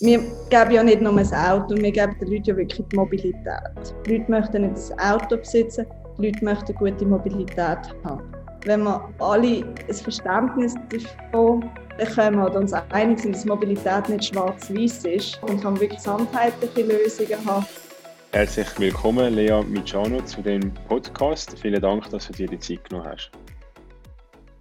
[0.00, 0.18] wir
[0.50, 3.94] geben ja nicht nur ein Auto, wir geben den Leuten ja wirklich die Mobilität.
[4.06, 5.86] Die Leute möchten nicht ein Auto besitzen,
[6.18, 8.22] die Leute möchten gute Mobilität haben.
[8.64, 15.04] Wenn wir alle ein Verständnis davon bekommen oder uns einig sind, dass Mobilität nicht schwarz-weiß
[15.04, 17.66] ist, dann kann wirklich gesamtheitliche Lösungen haben.
[18.32, 21.56] Herzlich willkommen, Lea Michano, zu dem Podcast.
[21.60, 23.30] Vielen Dank, dass du dir die Zeit genommen hast.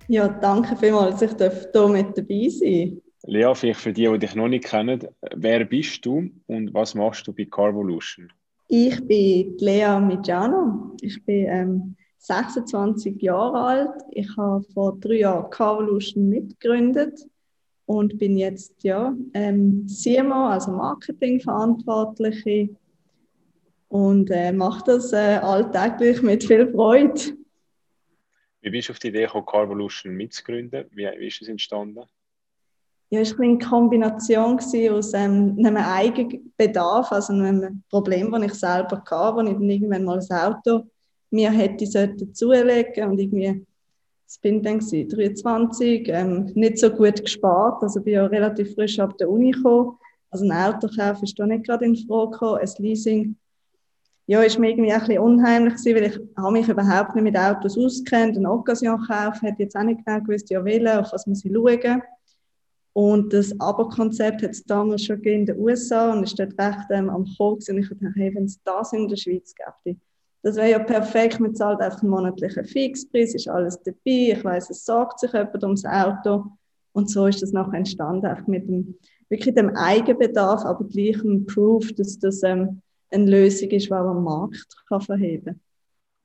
[0.10, 4.36] Ja, danke vielmals, dass ich hier mit dabei sein Lea, vielleicht für die, die dich
[4.36, 8.32] noch nicht kennen, wer bist du und was machst du bei Carvolution?
[8.68, 10.96] Ich bin Lea Mijano.
[11.02, 14.02] Ich bin ähm, 26 Jahre alt.
[14.12, 17.20] Ich habe vor drei Jahren Carvolution mitgegründet
[17.86, 22.70] und bin jetzt ja, ähm, CMO, also Marketingverantwortliche
[23.88, 27.38] und äh, mache das äh, alltäglich mit viel Freude.
[28.62, 30.86] Wie bist du auf die Idee gekommen, Carvolution mitzugründen?
[30.92, 32.04] Wie, wie ist es entstanden?
[33.14, 39.04] Ja, war eine Kombination aus ähm, einem eigenen Bedarf, also einem Problem, das ich selber
[39.06, 40.86] hatte, wo ich dann irgendwann mal ein Auto
[41.30, 41.86] mir hätte
[42.34, 43.64] zulegen und irgendwie,
[44.26, 49.16] das bin dann 23, ähm, nicht so gut gespart, also bin ja relativ frisch ab
[49.20, 49.96] der Uni gekommen,
[50.32, 53.36] also ein Auto kaufen ist da nicht gerade in Frage gekommen, ein Leasing
[54.26, 57.38] ja, ist mir irgendwie ein bisschen unheimlich gewesen, weil ich habe mich überhaupt nicht mit
[57.38, 61.28] Autos auskennt, eine Occasion kaufen, hätte jetzt auch nicht genau gewusst, ja, wählen, auf was
[61.28, 62.02] muss ich schauen.
[62.94, 67.10] Und das Abo-Konzept hat es damals schon in den USA und ist dort recht ähm,
[67.10, 67.60] am Kommen.
[67.68, 69.98] Und ich dachte, hey, wenn es das in der Schweiz gäbe,
[70.44, 71.40] das wäre ja perfekt.
[71.40, 74.34] Man zahlt einfach einen monatlichen Fixpreis, ist alles dabei.
[74.34, 76.46] Ich weiß, es sorgt sich jemand ums Auto.
[76.92, 78.96] Und so ist das nachher entstanden, einfach mit dem,
[79.30, 84.24] wirklich dem Eigenbedarf, aber gleich ein Proof, dass das ähm, eine Lösung ist, die am
[84.24, 85.60] Markt kann verheben kann.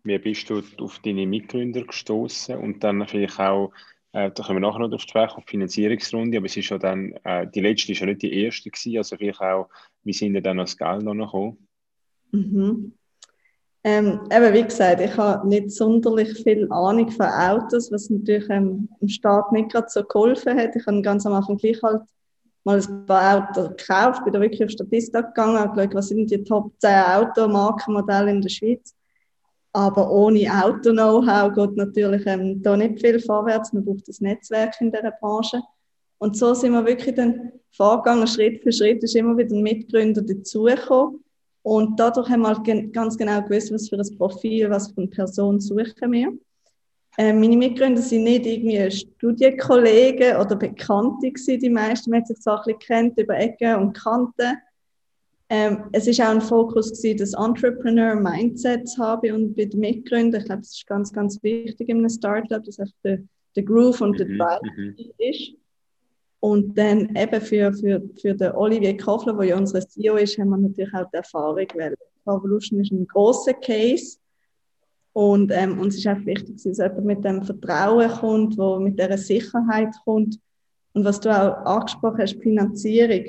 [0.05, 3.73] Wie bist du auf deine Mitgründer gestoßen und dann vielleicht auch
[4.12, 6.70] äh, da kommen wir nachher noch auf die Sprechen, auf die Finanzierungsrunde, aber es ist
[6.70, 9.69] ja dann, äh, die letzte ist ja nicht die erste gewesen, also vielleicht auch,
[10.05, 11.69] wie sind denn dann das Geld noch gekommen?
[12.33, 12.92] Mhm.
[13.84, 18.88] Ähm, eben, wie gesagt, ich habe nicht sonderlich viel Ahnung von Autos, was natürlich ähm,
[19.00, 20.75] im Staat nicht gerade so geholfen hat.
[20.75, 22.03] Ich habe ganz am Anfang gleich halt
[22.65, 26.31] mal ein paar Autos gekauft, bin da wirklich auf Statistik gegangen, habe geschaut, was sind
[26.31, 28.94] die Top 10 Automarkenmodelle in der Schweiz
[29.73, 33.73] aber ohne Auto-Know-how geht natürlich ähm, da nicht viel vorwärts.
[33.73, 35.61] Man braucht das Netzwerk in dieser Branche.
[36.19, 40.23] Und so sind wir wirklich dann vorgegangen, Schritt für Schritt ist immer wieder ein Mitgründer
[40.23, 41.23] dazugekommen.
[41.62, 45.09] Und dadurch haben wir halt ganz genau gewusst, was für ein Profil, was für eine
[45.09, 46.33] Person suchen wir.
[47.19, 52.11] Äh, meine Mitgründer sind nicht irgendwie Studienkollegen oder Bekannte gewesen, die meisten.
[52.11, 54.57] Man hat sich so ein bisschen kennt über Ecken und Kanten.
[55.50, 60.42] Ähm, es ist auch ein Fokus gewesen, das Entrepreneur-Mindset zu haben und bei den Mitgründern.
[60.42, 63.22] Ich glaube, das ist ganz, ganz wichtig in einem Startup, dass einfach der,
[63.56, 64.97] der Groove und der mhm, Drive mhm.
[65.16, 65.53] ist.
[66.41, 70.50] Und dann eben für, für, für den Olivier Koffler, der ja unser CEO ist, haben
[70.50, 71.94] wir natürlich auch die Erfahrung, weil
[72.26, 74.19] Revolution ist ein großer Case.
[75.15, 79.19] Und ähm, uns ist auch wichtig, dass jemand mit dem Vertrauen kommt, wo mit dieser
[79.19, 80.38] Sicherheit kommt.
[80.92, 83.25] Und was du auch angesprochen hast, Finanzierung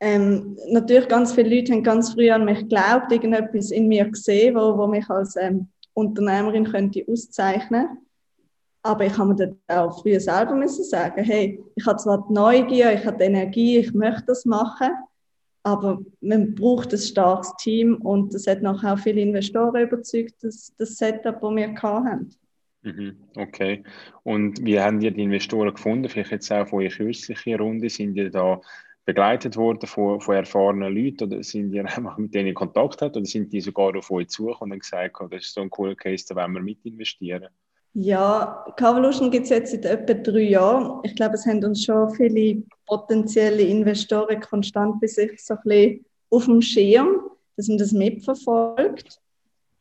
[0.00, 4.54] ähm, natürlich ganz viele Leute haben ganz früh an mich geglaubt, irgendetwas in mir gesehen,
[4.54, 7.98] wo, wo mich als ähm, Unternehmerin könnte auszeichnen
[8.84, 12.34] aber ich habe mir dann auch früher selber müssen sagen, hey, ich habe zwar die
[12.34, 14.90] Neugier, ich habe die Energie, ich möchte das machen,
[15.62, 20.74] aber man braucht ein starkes Team und das hat nachher auch viele Investoren überzeugt, das,
[20.76, 22.30] das Setup, das wir hatten.
[22.82, 23.82] Mhm, okay.
[24.22, 26.10] Und wie haben die Investoren gefunden?
[26.10, 28.60] Vielleicht jetzt auch von eurer kürzlichen Runde, sind die da
[29.04, 33.16] begleitet worden von, von erfahrenen Leuten oder sind die einfach mit denen in Kontakt hat
[33.16, 35.94] oder sind die sogar auf euch zugekommen und gesagt, oh, das ist so ein cooler
[35.94, 37.48] Case, da wollen wir mit investieren?
[37.96, 41.00] Ja, Carvolution gibt es jetzt seit etwa drei Jahren.
[41.04, 46.04] Ich glaube, es haben uns schon viele potenzielle Investoren konstant bis sich so ein bisschen
[46.30, 47.20] auf dem Schirm,
[47.56, 49.20] dass man das mitverfolgt.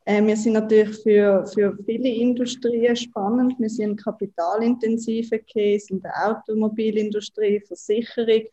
[0.06, 3.56] Äh, wir sind natürlich für, für viele Industrien spannend.
[3.58, 8.44] Wir sind kapitalintensive Case in der Automobilindustrie, Versicherung,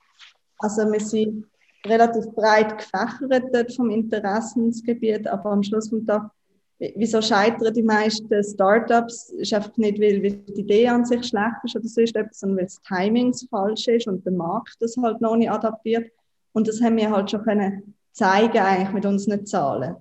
[0.60, 1.46] also wir sind
[1.86, 6.30] relativ breit gefächert vom Interessensgebiet, aber am Schluss vom Tag,
[6.78, 9.30] wieso scheitern die meisten Startups?
[9.30, 12.66] Ist einfach nicht, weil, die Idee an sich schlecht ist oder so ist, sondern weil
[12.66, 16.10] das Timing falsch ist und der Markt das halt noch nicht adaptiert.
[16.52, 19.96] Und das haben wir halt schon können zeigen eigentlich mit unseren Zahlen.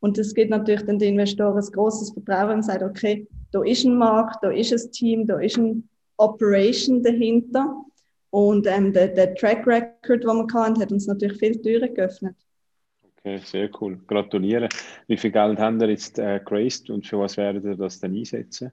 [0.00, 3.84] Und das gibt natürlich dann den Investoren ein großes Vertrauen und sagt, okay, da ist
[3.84, 7.84] ein Markt, da ist ein Team, da ist ein Operation dahinter.
[8.30, 12.36] Und ähm, der, der, Track Record, den wir hatten, hat uns natürlich viele Türen geöffnet.
[13.02, 13.98] Okay, sehr cool.
[14.06, 14.68] Gratuliere.
[15.08, 18.14] Wie viel Geld haben ihr jetzt äh, geraced und für was werdet ihr das dann
[18.14, 18.72] einsetzen?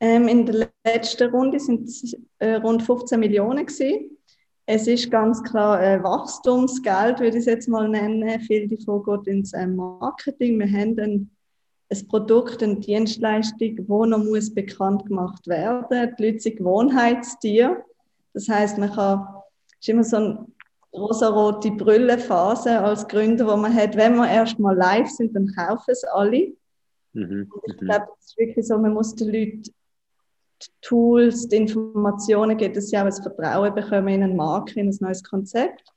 [0.00, 4.10] Ähm, in der letzten Runde sind es äh, rund 15 Millionen gewesen.
[4.66, 8.40] Es ist ganz klar äh, Wachstumsgeld, würde ich es jetzt mal nennen.
[8.40, 10.58] Viel davon geht ins äh, Marketing.
[10.58, 11.30] Wir haben ein,
[11.88, 16.14] ein Produkt, eine Dienstleistung, die noch muss bekannt gemacht werden.
[16.18, 17.84] Die Leute sind Gewohnheitstiere.
[18.36, 19.26] Das heißt, man kann,
[19.80, 20.46] es ist immer so eine
[20.92, 25.90] rosarote Brüllenphase als Gründer, wo man hat, wenn wir erst mal live sind, dann kaufen
[25.90, 26.52] es alle.
[27.14, 27.50] Mhm.
[27.66, 27.86] Ich mhm.
[27.86, 32.90] glaube, es ist wirklich so, man muss den Leuten die Tools, die Informationen geben, dass
[32.90, 35.88] sie auch ein Vertrauen bekommen in einen Markt, in ein neues Konzept.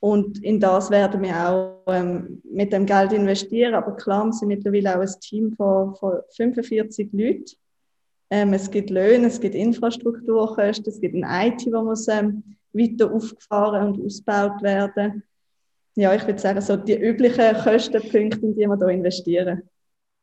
[0.00, 3.74] Und in das werden wir auch ähm, mit dem Geld investieren.
[3.74, 7.59] Aber klar, wir sind mittlerweile auch ein Team von, von 45 Leuten.
[8.30, 13.12] Ähm, es gibt Löhne, es gibt Infrastrukturkosten, es gibt ein IT, das muss ähm, weiter
[13.12, 15.24] aufgefahren und ausgebaut werden.
[15.96, 19.62] Ja, ich würde sagen, so die üblichen Kostenpunkte, in die wir hier investieren.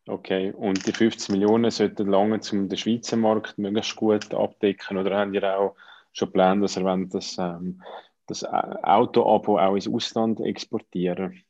[0.08, 5.18] Okay, und die 50 Millionen sollten lange um den Schweizer Markt möglichst gut abdecken oder
[5.18, 5.76] haben ihr auch
[6.14, 7.82] schon Pläne, dass ihr das, ähm,
[8.26, 11.44] das Auto-Abo auch ins Ausland exportieren?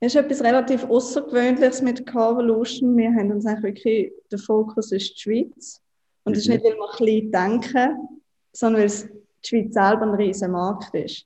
[0.00, 2.96] Es ist etwas relativ Außergewöhnliches mit Carvolution.
[2.96, 5.80] Wir haben uns eigentlich wirklich, der Fokus ist die Schweiz.
[6.24, 6.38] Und mhm.
[6.38, 8.20] ist nicht, weil wir klein denken,
[8.52, 11.24] sondern weil die Schweiz selber ein riesiger Markt ist.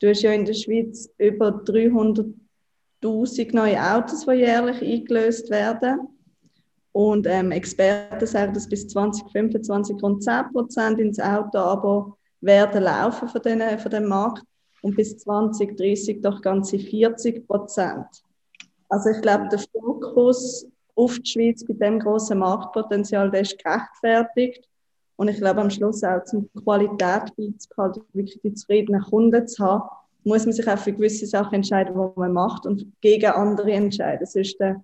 [0.00, 2.26] Du hast ja in der Schweiz über 300
[3.02, 6.08] 1000 neue Autos, die jährlich eingelöst werden.
[6.92, 13.42] Und ähm, Experten sagen, dass bis 2025 rund 10% ins Auto aber werden laufen von,
[13.42, 14.42] den, von dem Markt
[14.82, 18.04] und bis 2030 doch ganze 40%
[18.88, 24.68] Also ich glaube, der Fokus auf die Schweiz bei dem großen Marktpotenzial, der ist gerechtfertigt.
[25.16, 29.88] Und ich glaube am Schluss auch zum Qualität beizubehalten, wirklich die zufriedenen Kunden zu haben,
[30.24, 34.26] muss man sich auch für gewisse Sachen entscheiden, die man macht und gegen andere entscheiden.
[34.26, 34.74] Sonst äh,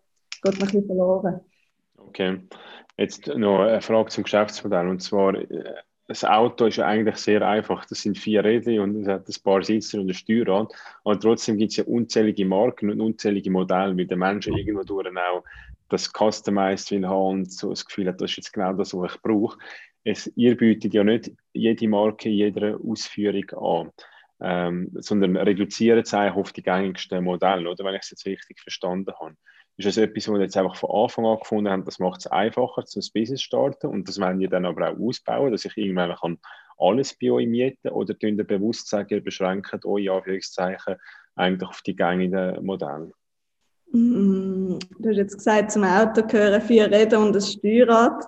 [0.43, 1.40] geht man ein bisschen verloren.
[1.99, 2.40] Okay.
[2.97, 4.88] Jetzt noch eine Frage zum Geschäftsmodell.
[4.88, 5.75] Und zwar, äh,
[6.06, 7.87] das Auto ist ja eigentlich sehr einfach.
[7.87, 10.73] Das sind vier Räder und es hat ein paar Sitze und ein Steuerrad.
[11.03, 15.09] Und trotzdem gibt es ja unzählige Marken und unzählige Modelle, weil der Mensch irgendwo durch
[15.17, 15.45] auch
[15.89, 19.15] das Customized will haben und so das Gefühl hat, das ist jetzt genau das, was
[19.15, 19.59] ich brauche.
[20.03, 23.93] Es, ihr bietet ja nicht jede Marke jeder Ausführung an
[24.41, 29.12] ähm, sondern reduzieren es auf die gängigsten Modelle, oder wenn ich es jetzt richtig verstanden
[29.19, 29.37] habe.
[29.76, 32.26] Ist das etwas, was wir jetzt einfach von Anfang an gefunden haben, das macht es
[32.29, 35.76] einfacher, zum Business zu starten und das wollen wir dann aber auch ausbauen, dass ich
[35.76, 36.38] irgendwann kann
[36.79, 40.97] alles bei euch mieten oder tun ihr bewusst sagen, ihr beschränkt euch Anführungszeichen
[41.35, 43.12] eigentlich auf die gängigen Modelle?
[43.93, 48.25] Du hast jetzt gesagt, zum Auto gehören vier Räder und ein Steuerrad.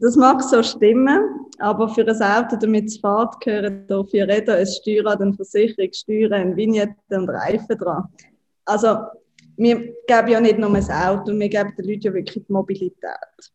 [0.00, 1.20] Das mag so stimmen,
[1.58, 5.92] aber für ein Auto, damit es fährt, gehören da vier Räder, ein Steuerrad, eine Versicherung,
[5.92, 8.04] Steuern, Vignette und Reifen dran.
[8.64, 8.96] Also,
[9.56, 13.52] wir geben ja nicht nur ein Auto, wir geben den Leuten ja wirklich die Mobilität.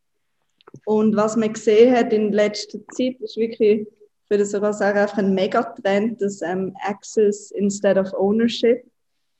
[0.86, 3.88] Und was man gesehen hat in letzter Zeit, ist wirklich, ich
[4.30, 8.83] würde sogar sagen, einfach ein Megatrend, das ähm, Access instead of Ownership.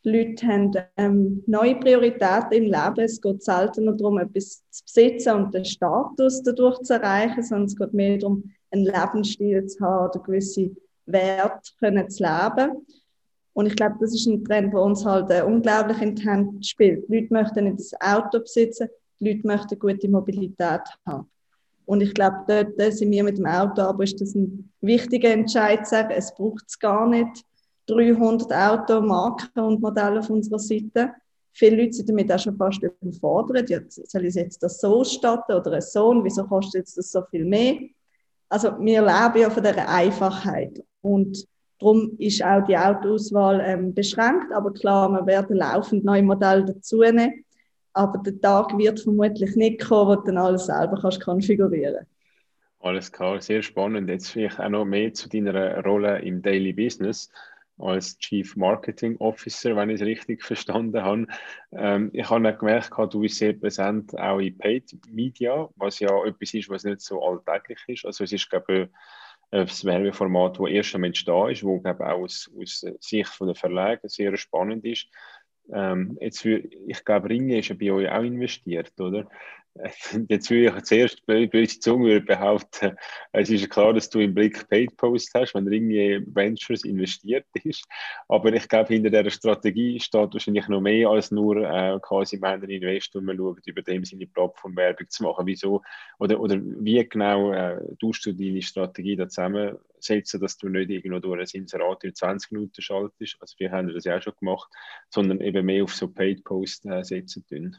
[0.04, 3.00] Die Leute haben ähm, neue Prioritäten im Leben.
[3.00, 7.76] Es geht seltener darum, etwas zu besitzen und den Status dadurch zu erreichen, sondern es
[7.76, 10.72] geht mehr darum, einen Lebensstil zu haben oder gewisse
[11.06, 12.86] Werte können zu leben.
[13.54, 16.66] Und ich glaube, das ist ein Trend, der uns halt äh, unglaublich in die Hand
[16.66, 17.08] spielt.
[17.08, 18.88] Die Leute möchten nicht das Auto besitzen,
[19.20, 21.30] die Leute möchten gute Mobilität haben.
[21.86, 25.86] Und ich glaube, dort sind wir mit dem Auto, aber ist das ein wichtiger Entscheid,
[25.86, 27.44] zu sagen, es braucht es gar nicht
[27.88, 31.12] 300 Automarken und Modelle auf unserer Seite.
[31.52, 33.70] Viele Leute sind damit auch schon fast überfordert.
[33.70, 36.10] Ja, soll ich jetzt das so statten oder ein so?
[36.10, 37.78] Und wieso kostet jetzt das so viel mehr?
[38.48, 40.82] Also wir leben ja von dieser Einfachheit.
[41.02, 41.46] Und
[41.82, 44.52] darum ist auch die Autoauswahl ähm, beschränkt.
[44.54, 47.44] Aber klar, wir werden laufend neue Modelle dazu nehmen.
[47.94, 52.06] Aber der Tag wird vermutlich nicht kommen, wo du dann alles selber kannst konfigurieren.
[52.80, 54.10] Alles klar, sehr spannend.
[54.10, 57.30] Jetzt vielleicht auch noch mehr zu deiner Rolle im Daily Business
[57.78, 61.28] als Chief Marketing Officer, wenn ich es richtig verstanden habe.
[61.72, 66.10] Ähm, ich habe auch gemerkt, du bist sehr präsent auch in Paid Media, was ja
[66.26, 68.06] etwas ist, was nicht so alltäglich ist.
[68.06, 68.90] Also es ist, glaube ich,
[69.52, 74.08] ein Werbeformat, das erst am Entstehen ist, wo glaube auch aus, aus Sicht der Verlage
[74.10, 75.08] sehr spannend ist.
[75.74, 79.28] Ähm, jetzt für, ich glaube, Ringe ist ja bei euch auch investiert, oder?
[80.30, 82.96] Jetzt würde ich zuerst böse Zunge behaupten,
[83.32, 87.86] es ist klar, dass du im Blick Paid Post hast, wenn irgendwie Ventures investiert ist.
[88.28, 92.70] Aber ich glaube, hinter dieser Strategie steht wahrscheinlich noch mehr als nur äh, quasi meinen
[92.70, 95.46] Investor, man schaut, über dem seine Plattform Werbung zu machen.
[95.46, 95.82] Wieso
[96.20, 101.20] oder, oder wie genau äh, tust du deine Strategie da zusammensetzen, dass du nicht irgendwo
[101.20, 103.38] durch ein Inserat in 20 Minuten schaltest?
[103.40, 104.70] Also, wir haben das ja auch schon gemacht,
[105.10, 107.78] sondern eben mehr auf so Paid Post äh, setzen tun.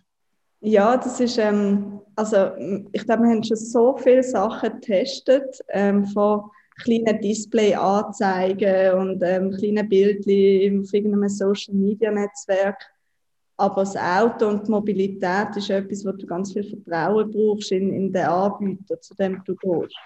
[0.64, 2.52] Ja, das ist, ähm, also
[2.92, 6.42] ich glaube, wir haben schon so viele Sachen getestet, ähm, von
[6.76, 12.80] kleine Display anzeigen und ähm, kleine Bildchen auf irgendeinem Social Media Netzwerk.
[13.56, 17.92] Aber das Auto und die Mobilität ist etwas, wo du ganz viel Vertrauen brauchst in,
[17.92, 19.96] in den Anbieter, zu dem du gehst.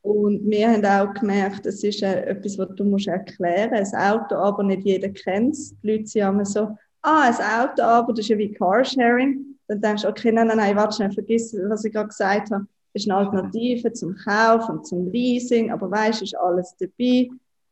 [0.00, 3.94] Und wir haben auch gemerkt, es ist äh, etwas, was du musst erklären musst.
[3.94, 7.34] Ein Auto aber nicht jeder kennt Die Leute sind immer so, ah, ein
[7.70, 9.56] Auto aber, das ist ja wie Carsharing.
[9.68, 12.66] Dann denkst du, okay, nein, nein, nein, warte schnell, vergiss, was ich gerade gesagt habe.
[12.92, 17.28] Ist eine Alternative zum Kauf und zum Leasing, aber weißt du, ist alles dabei.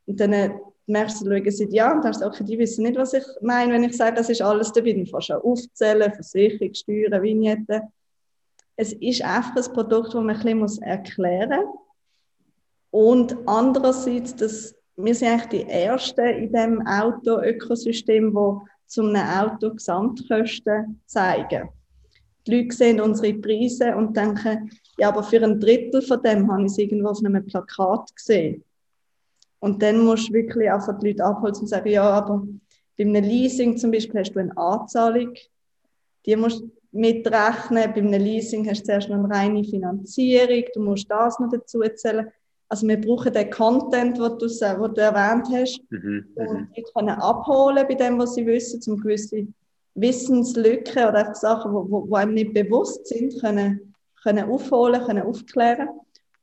[0.06, 0.50] Und dann äh,
[0.86, 3.84] merkst du, schauen sie ja und du, okay, die wissen nicht, was ich meine, wenn
[3.84, 4.92] ich sage, das ist alles dabei.
[4.92, 7.82] Dann fährst du aufzählen, Versicherung, Steuern, Vignetten.
[8.76, 11.82] Es ist einfach ein Produkt, das man ein bisschen erklären muss
[12.92, 18.62] und andererseits, dass wir sind eigentlich die Ersten in dem Auto-Ökosystem, wo
[18.92, 21.70] zum Auto Gesamtkosten zeigen.
[22.46, 26.62] Die Leute sehen unsere Preise und denken, ja, aber für ein Drittel von dem habe
[26.62, 28.62] ich es irgendwo auf einem Plakat gesehen.
[29.60, 32.46] Und dann musst du wirklich einfach die Leute abholen und sagen, ja, aber
[32.98, 35.32] bei einem Leasing zum Beispiel hast du eine Anzahlung,
[36.26, 37.92] die musst du mitrechnen.
[37.94, 41.80] Bei einem Leasing hast du zuerst noch eine reine Finanzierung, du musst das noch dazu
[41.94, 42.30] zählen.
[42.72, 46.68] Also wir brauchen den Content, den du, den du erwähnt hast, mhm, und mhm.
[46.74, 49.46] die können abholen bei dem, was sie wissen, zum gewisse
[49.94, 55.22] Wissenslücken oder einfach Sachen, die wo, wo einem nicht bewusst sind, können, können aufholen, können
[55.22, 55.90] aufklären.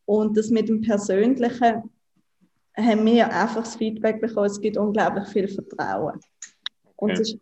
[0.05, 1.89] Und das mit dem Persönlichen
[2.77, 6.19] haben wir einfach das Feedback bekommen, es gibt unglaublich viel Vertrauen.
[6.95, 7.39] Und es ist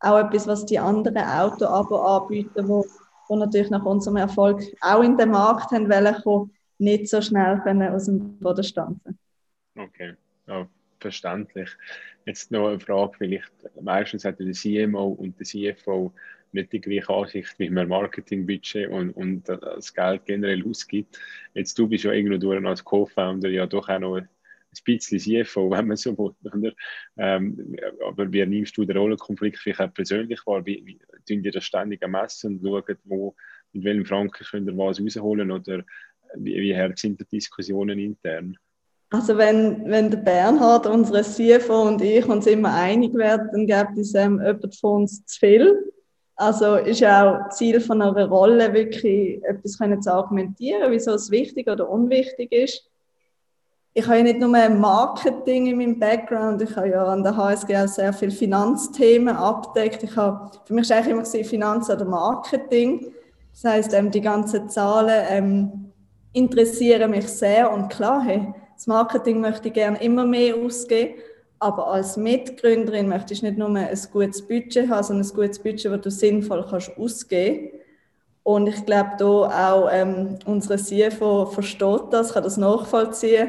[0.00, 2.86] auch etwas, was die anderen Auto-Abo anbieten, wo,
[3.28, 7.92] wo natürlich nach unserem Erfolg auch in den Markt haben wollen, nicht so schnell können
[7.92, 9.18] aus dem Boden stampfen
[9.76, 10.14] Okay,
[10.46, 10.68] ja,
[11.00, 11.70] verständlich.
[12.26, 16.12] Jetzt noch eine Frage, vielleicht meistens hat der CMO und der CFO
[16.52, 21.18] nicht die gleiche Ansicht, wie man Marketingbudget und, und das Geld generell ausgibt.
[21.52, 24.28] Jetzt du bist ja irgendwo durch als Co-Founder ja doch auch noch ein
[24.84, 26.74] bisschen CFO, wenn man so will.
[27.16, 27.76] Ähm,
[28.06, 30.64] aber wie nimmst du den Rollenkonflikt vielleicht auch persönlich wahr?
[30.64, 33.34] Wie, wie tun dir das ständig messen und schauen, wo,
[33.72, 35.84] mit welchem Franken könnt ihr was rausholen oder
[36.36, 38.56] wie, wie hart sind die Diskussionen intern?
[39.10, 43.98] Also wenn, wenn der Bernhard, unsere CFO und ich uns immer einig werden, dann gibt
[43.98, 45.92] es ähm, jemand von uns zu viel.
[46.36, 51.30] Also ist ja auch Ziel von einer Rolle, wirklich etwas können zu argumentieren, wieso es
[51.30, 52.90] wichtig oder unwichtig ist.
[53.96, 57.76] Ich habe ja nicht nur Marketing in meinem Background, ich habe ja an der HSG
[57.76, 60.02] auch sehr viele Finanzthemen abdeckt.
[60.02, 63.12] Ich habe, für mich war eigentlich immer Finanz oder Marketing.
[63.52, 65.83] Das heißt, ähm, die ganzen Zahlen ähm,
[66.34, 71.14] interessieren mich sehr und klar, hey, das Marketing möchte ich gerne immer mehr ausgeben,
[71.60, 75.90] aber als Mitgründerin möchte ich nicht nur ein gutes Budget haben, sondern ein gutes Budget,
[75.90, 77.70] das du sinnvoll kannst ausgeben
[78.42, 83.48] Und ich glaube, da auch ähm, unsere CFO versteht das, kann das nachvollziehen.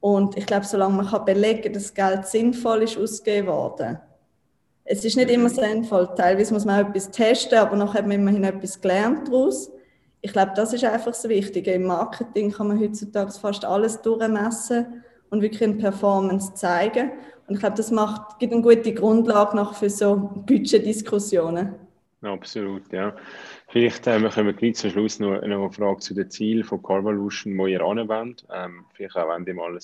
[0.00, 3.98] Und ich glaube, solange man kann belegen kann, dass das Geld sinnvoll ist ausgegeben worden.
[4.84, 6.10] Es ist nicht immer sinnvoll.
[6.14, 9.70] Teilweise muss man auch etwas testen, aber nachher hat man immerhin etwas gelernt daraus
[10.20, 11.72] ich glaube, das ist einfach das Wichtige.
[11.72, 17.12] Im Marketing kann man heutzutage fast alles durchmessen und wirklich eine Performance zeigen.
[17.46, 21.74] Und ich glaube, das macht, gibt eine gute Grundlage noch für so Budgetdiskussionen.
[22.22, 23.14] Absolut, ja.
[23.68, 26.82] Vielleicht äh, wir kommen gleich zum Schluss noch, noch eine Frage zu den Zielen von
[26.82, 28.44] Carvolution, wo ihr anwendet.
[28.52, 29.78] Ähm, vielleicht auch, wenn ihr mal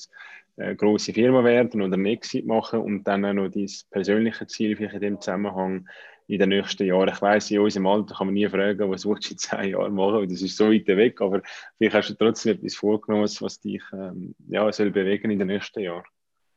[0.56, 4.48] eine äh, grosse Firma werden oder einen Exit machen und dann auch noch dein persönliches
[4.48, 5.86] Ziel vielleicht in dem Zusammenhang
[6.26, 7.08] in den nächsten Jahren.
[7.08, 9.94] Ich weiß, in unserem Alter kann man nie fragen, was willst du in zehn Jahren
[9.94, 10.28] machen?
[10.28, 11.42] Das ist so weit weg, aber
[11.76, 15.80] vielleicht hast du trotzdem etwas vorgenommen, was dich ähm, ja, soll bewegen in den nächsten
[15.80, 16.04] Jahren.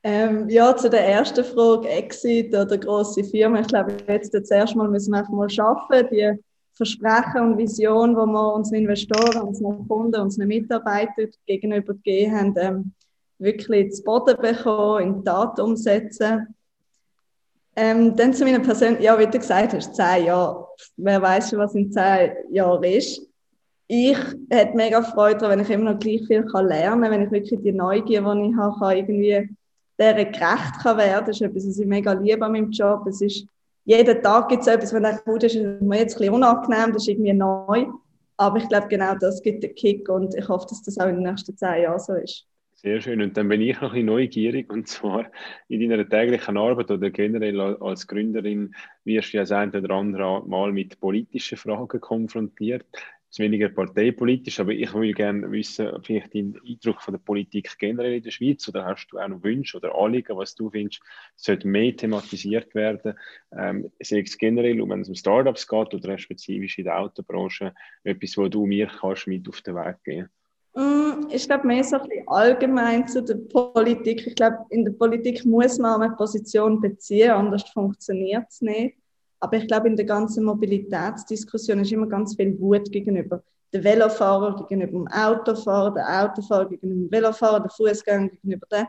[0.04, 3.60] Ähm, ja, zu der ersten Frage, Exit oder große Firma.
[3.60, 6.34] Ich glaube, jetzt zuerst mal müssen wir einfach mal schaffen, die
[6.74, 12.92] Versprechen und Vision, die wir unseren Investoren, unseren Kunden, unseren Mitarbeitern gegenüber gegeben haben, ähm,
[13.40, 16.56] wirklich zu Boden bekommen, in die Tat umsetzen
[17.78, 20.68] ähm, dann zu meiner Person, ja, wie du gesagt hast, zehn Jahre.
[20.98, 23.22] Wer weiß schon, was in zehn Jahren ist.
[23.88, 24.18] Ich
[24.50, 27.72] hätte mega Freude wenn ich immer noch gleich viel lernen kann, wenn ich wirklich die
[27.72, 29.56] Neugier, die ich habe, kann irgendwie
[30.00, 31.26] der gerecht kann werden.
[31.28, 33.06] Das ist etwas, was ich mega liebe an meinem Job.
[33.08, 33.46] Es ist,
[33.86, 36.94] jeden Tag gibt es etwas, wenn ich denke, das ist mir jetzt ein bisschen unangenehm,
[36.94, 37.86] das ist irgendwie neu.
[38.38, 41.16] Aber ich glaube, genau das gibt den Kick und ich hoffe, dass das auch in
[41.16, 42.46] den nächsten zehn Jahren so ist.
[42.80, 43.22] Sehr schön.
[43.24, 45.32] Und dann bin ich noch ein bisschen neugierig, und zwar
[45.68, 50.48] in deiner täglichen Arbeit oder generell als Gründerin wirst du ja das ein oder andere
[50.48, 52.86] Mal mit politischen Fragen konfrontiert.
[53.30, 58.14] Ist weniger parteipolitisch, aber ich würde gerne wissen, vielleicht deinen Eindruck von der Politik generell
[58.14, 61.02] in der Schweiz oder hast du auch noch Wünsche oder Anliegen, was du findest,
[61.36, 63.16] sollte mehr thematisiert werden,
[63.58, 68.38] ähm, sei es generell, wenn es um Startups geht oder spezifisch in der Autobranche, etwas,
[68.38, 70.37] wo du mir kannst mit auf den Weg geben Mm,
[71.30, 74.28] ich glaube mehr so ein bisschen allgemein zu der Politik.
[74.28, 78.96] Ich glaube, in der Politik muss man eine Position beziehen, anders funktioniert es nicht.
[79.40, 83.44] Aber ich glaube, in der ganzen Mobilitätsdiskussion ist immer ganz viel Wut gegenüber
[83.74, 88.86] dem Velofahrer, gegenüber dem Autofahrer, der Autofahrer gegenüber dem Velofahrer, der Fußgänger gegenüber dem.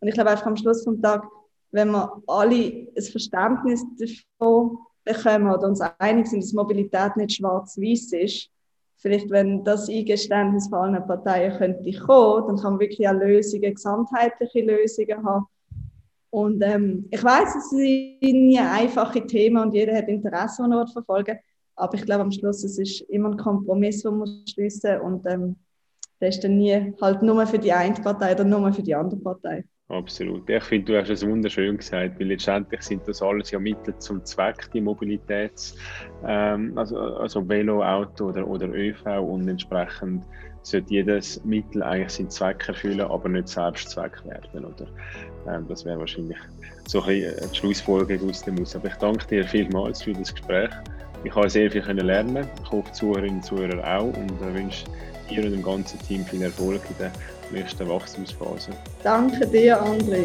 [0.00, 1.24] Und ich glaube einfach am Schluss vom Tag,
[1.70, 8.12] wenn wir alle ein Verständnis davon bekommen oder uns einig sind, dass Mobilität nicht schwarz-weiß
[8.12, 8.50] ist,
[8.98, 13.74] vielleicht wenn das Eingeständnis von allen Parteien könnte kommen, dann kann man wirklich auch Lösungen,
[13.74, 15.46] gesamtheitliche Lösungen haben.
[16.30, 20.90] Und ähm, ich weiß, es sind nie einfache Themen und jeder hat Interesse, an Ort
[20.90, 21.38] verfolgen.
[21.74, 25.56] Aber ich glaube, am Schluss es ist immer ein Kompromiss, den man schließen und ähm,
[26.20, 29.20] der ist dann nie halt nur für die eine Partei oder nur für die andere
[29.20, 29.64] Partei.
[29.88, 30.48] Absolut.
[30.50, 34.22] Ich finde, du hast es wunderschön gesagt, weil letztendlich sind das alles ja Mittel zum
[34.22, 35.74] Zweck, die Mobilitäts,
[36.26, 40.26] ähm, also, also Velo, Auto oder, oder ÖV und entsprechend
[40.62, 44.86] sollte jedes Mittel eigentlich seinen Zweck erfüllen, aber nicht Selbstzweck werden, oder?
[45.48, 46.36] Ähm, das wäre wahrscheinlich
[46.84, 48.76] so ein bisschen die Schlussfolgerung aus dem aus.
[48.76, 50.70] Aber ich danke dir vielmals für das Gespräch.
[51.24, 52.46] Ich habe sehr viel lernen.
[52.62, 54.84] Ich hoffe, die Zuhörerinnen und Zuhörer auch und wünsche
[55.28, 57.12] dir und dem ganzen Team viel Erfolg in der
[57.50, 58.70] nächsten Wachstumsphase.
[59.02, 60.24] Danke dir, André.